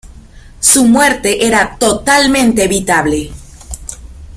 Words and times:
Su 0.61 0.85
muerte 0.85 1.45
era 1.45 1.77
totalmente 1.77 2.63
evitable". 2.63 3.31